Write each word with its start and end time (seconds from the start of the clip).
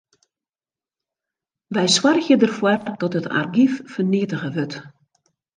Wy 1.75 1.85
soargje 1.95 2.35
derfoar 2.43 2.79
dat 3.01 3.15
it 3.19 3.27
argyf 3.39 3.73
ferneatige 3.93 4.49
wurdt. 4.55 4.75